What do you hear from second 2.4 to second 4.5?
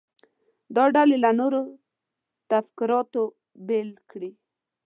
تفکراتو بیل کړي.